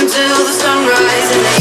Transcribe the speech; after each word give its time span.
until 0.00 0.44
the 0.44 0.52
sunrise 0.52 1.57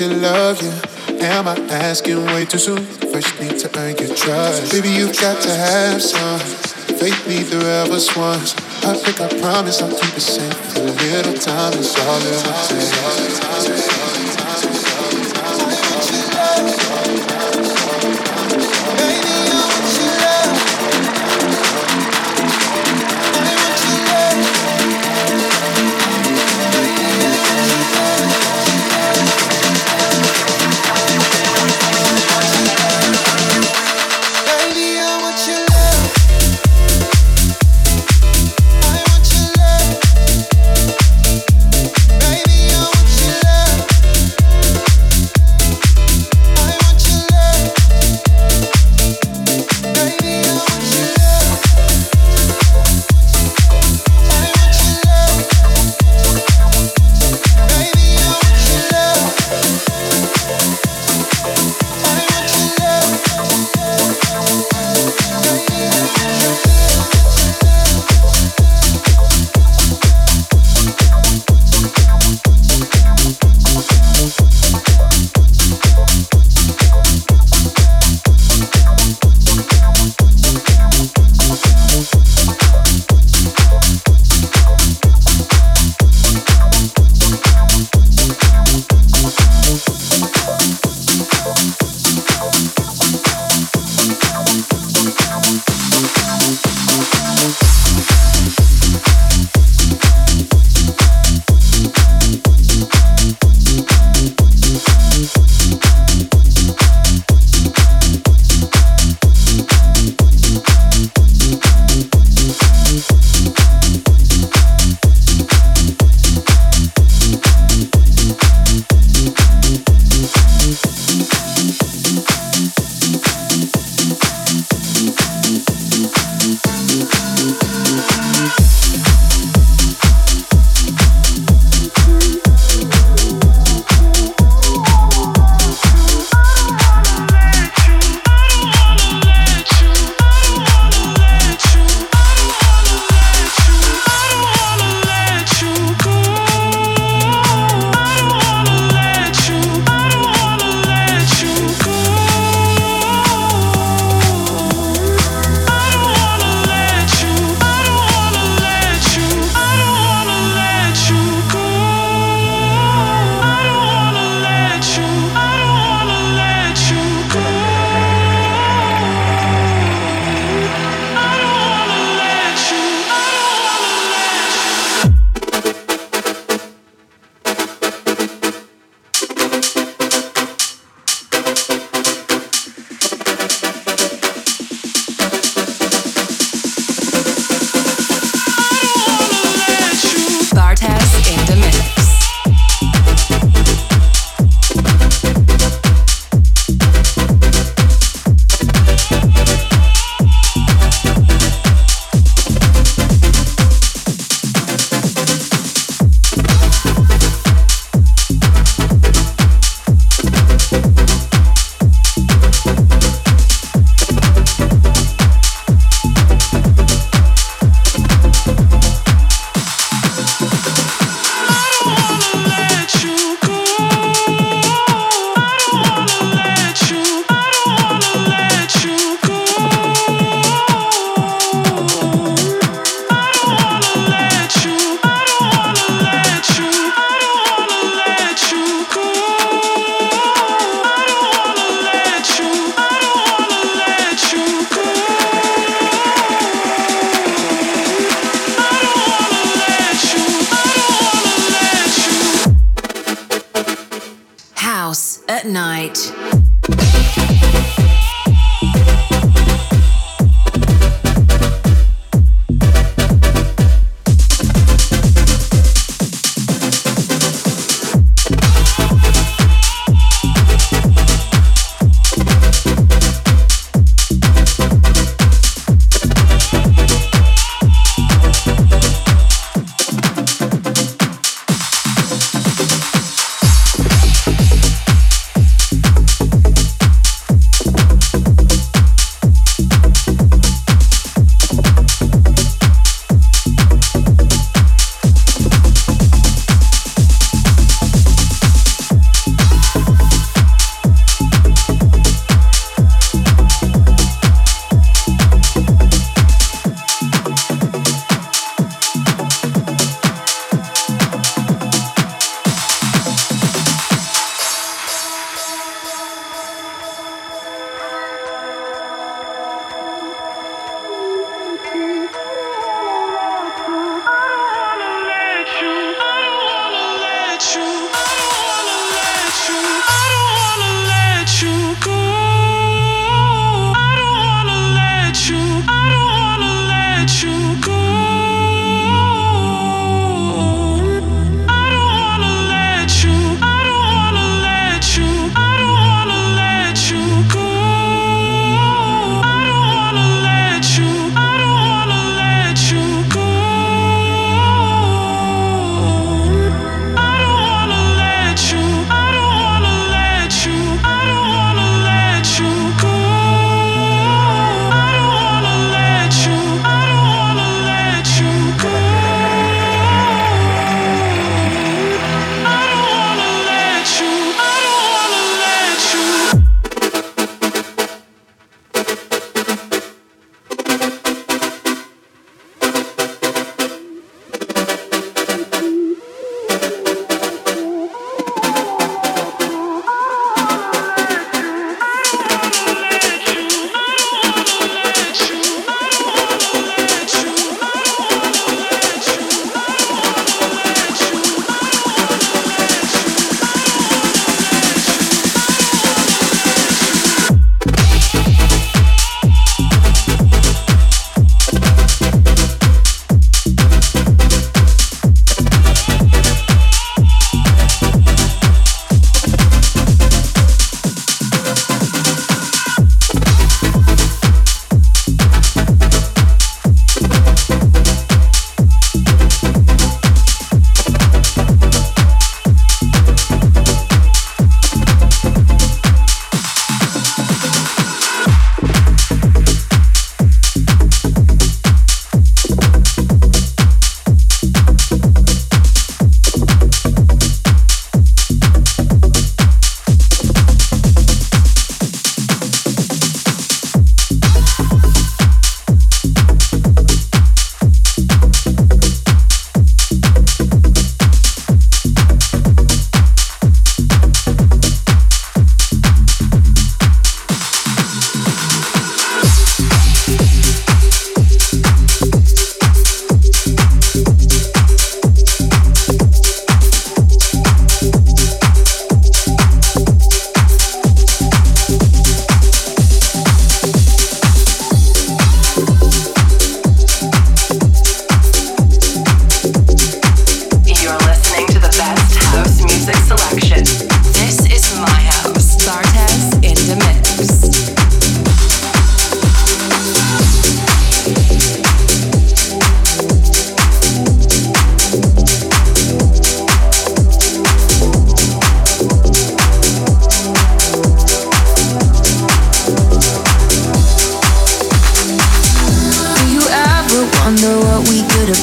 your 0.00 0.14
love, 0.14 0.60
you. 0.62 0.72
Am 1.20 1.48
I 1.48 1.56
asking 1.70 2.24
way 2.26 2.44
too 2.44 2.58
soon? 2.58 2.84
First 2.84 3.40
need 3.40 3.58
to 3.58 3.78
earn 3.78 3.96
your 3.96 4.14
trust. 4.14 4.72
Baby, 4.72 4.90
you've 4.90 5.18
got 5.18 5.40
to 5.42 5.50
have 5.50 6.02
some 6.02 6.38
faith, 6.98 7.26
neither 7.26 7.58
of 7.58 7.90
us 7.90 8.14
once. 8.16 8.54
I 8.84 8.94
think 8.94 9.20
I 9.20 9.28
promise 9.40 9.80
I'll 9.80 9.90
keep 9.90 10.16
it 10.16 10.20
safe. 10.20 10.76
A 10.76 10.80
little 10.80 11.34
time 11.34 11.72
is 11.78 11.96
all 11.98 12.20
it 12.20 12.34
will 12.44 14.00
take. 14.00 14.05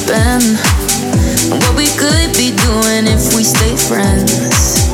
been, 0.06 0.56
what 1.60 1.76
we 1.76 1.88
could 1.96 2.32
be 2.36 2.50
doing 2.50 3.06
if 3.06 3.34
we 3.34 3.42
stay 3.42 3.76
friends. 3.76 4.90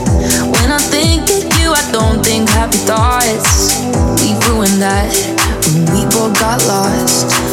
When 0.46 0.70
I 0.70 0.78
think 0.78 1.28
of 1.30 1.44
you, 1.58 1.72
I 1.72 1.82
don't 1.90 2.24
think 2.24 2.48
happy 2.48 2.78
thoughts. 2.78 3.80
We 4.22 4.34
ruined 4.48 4.80
that 4.82 5.10
when 5.74 5.84
we 5.94 6.04
both 6.14 6.38
got 6.38 6.64
lost. 6.66 7.49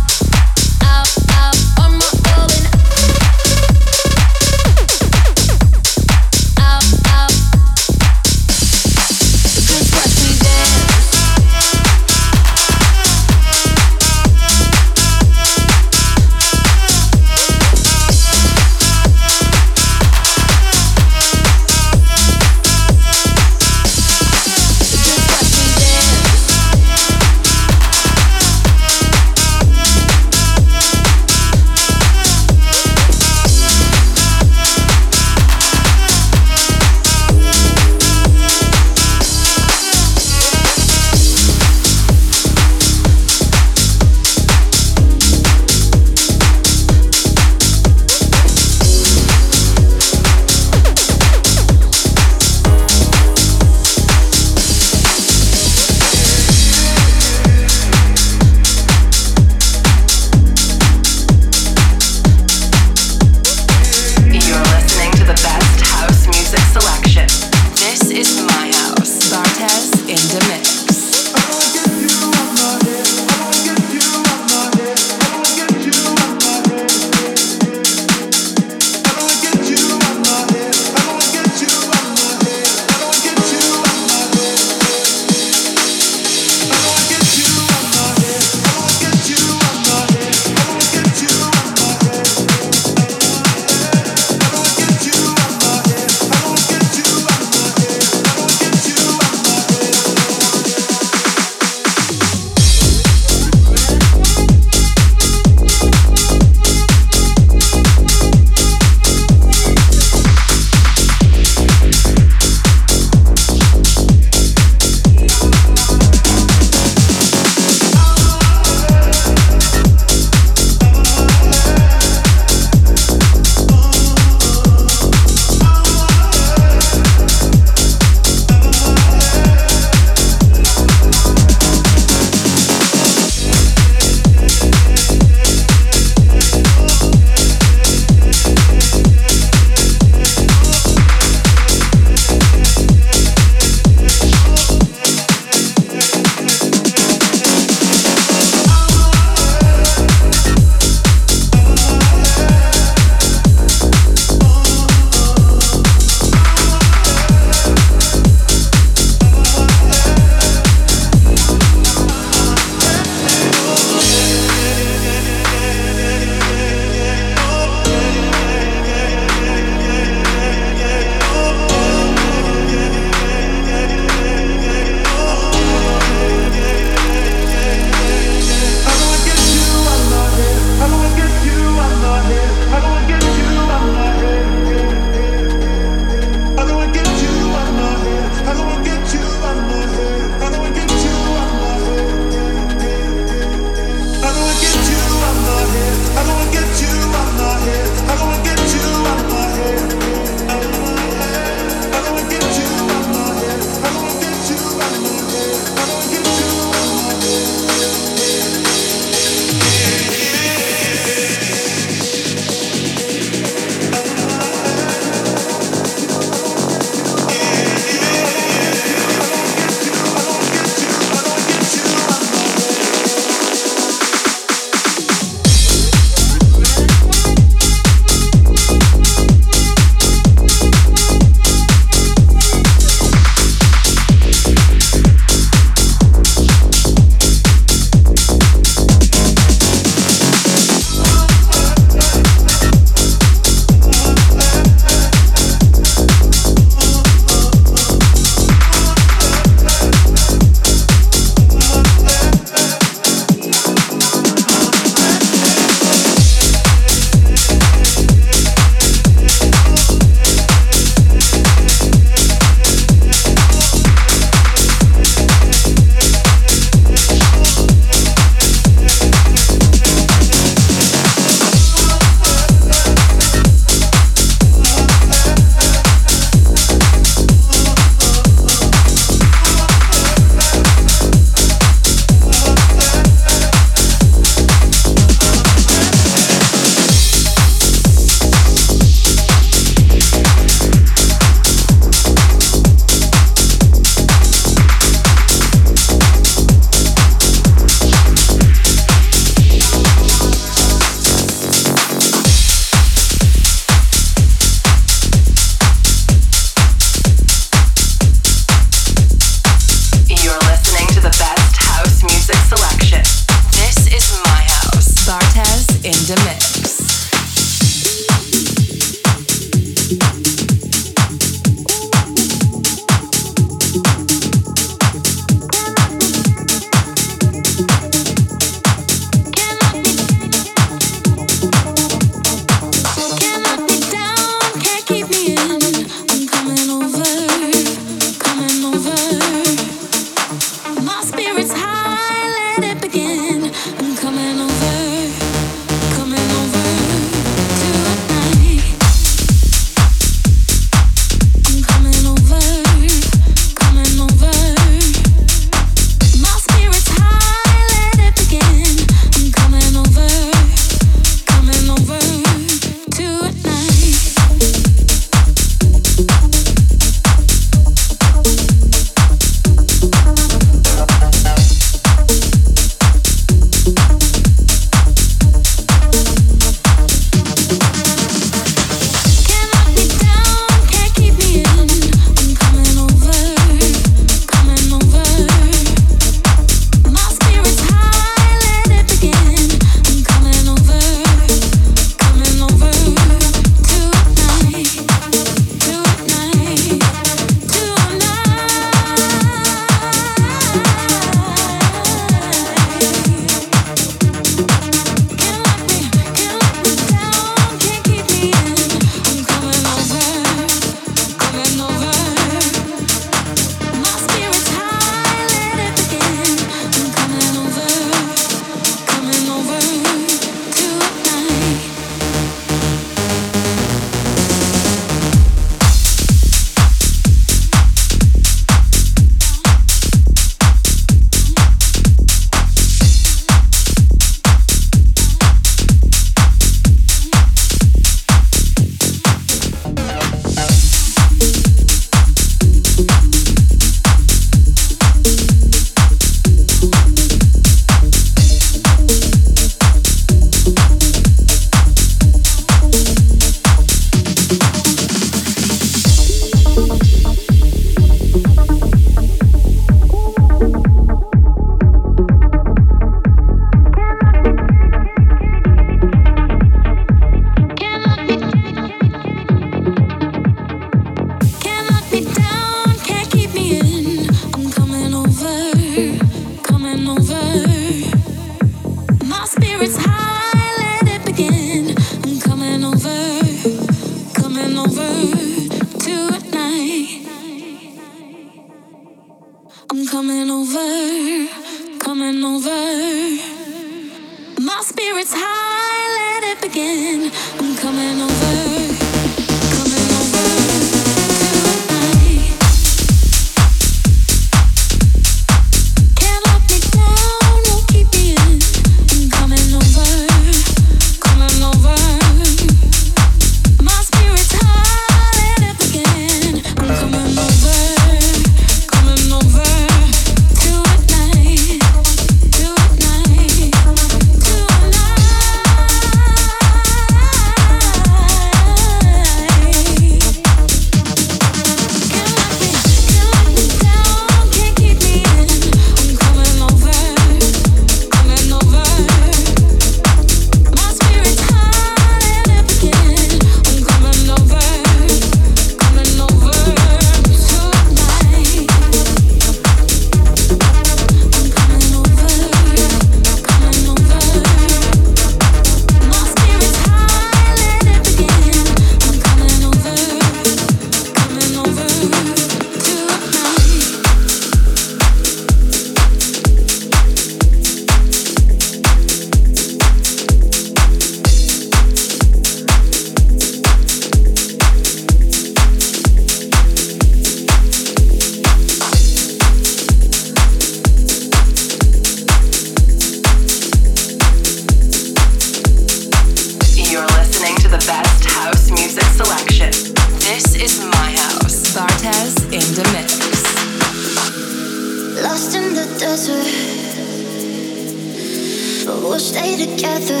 we'll 598.82 598.98
stay 598.98 599.36
together 599.36 600.00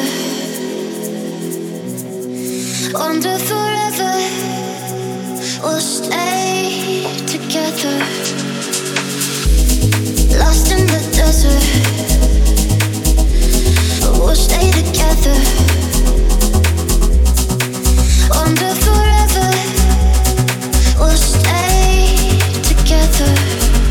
under 2.98 3.38
forever. 3.38 4.12
We'll 5.62 5.80
stay 5.80 7.06
together, 7.26 7.96
lost 10.38 10.72
in 10.72 10.86
the 10.86 11.00
desert. 11.14 11.62
We'll 14.18 14.34
stay 14.34 14.70
together 14.72 15.36
under 18.42 18.74
forever. 18.84 19.48
We'll 20.98 21.16
stay 21.16 22.38
together. 22.62 23.81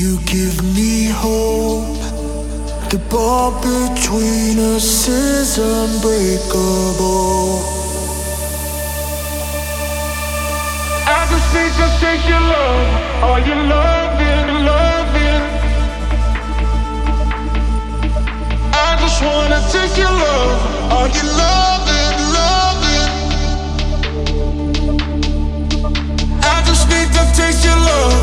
You 0.00 0.16
give 0.24 0.56
me 0.74 1.08
hope. 1.08 2.00
The 2.88 2.96
bond 3.10 3.56
between 3.60 4.58
us 4.74 5.06
is 5.08 5.58
unbreakable. 5.58 7.60
I 11.04 11.20
just 11.30 11.48
need 11.52 11.72
to 11.80 11.86
take 12.00 12.24
your 12.32 12.40
love, 12.40 12.88
Are 13.28 13.40
you 13.48 13.56
loving, 13.74 14.48
loving. 14.70 15.44
I 18.72 18.74
just 19.02 19.18
wanna 19.22 19.60
take 19.74 19.94
your 19.98 20.14
love, 20.24 20.60
Are 20.96 21.08
you 21.16 21.24
loving, 21.44 22.16
loving. 22.38 23.10
I 26.54 26.56
just 26.68 26.84
need 26.88 27.08
to 27.18 27.24
take 27.36 27.60
your 27.68 27.80
love. 27.90 28.19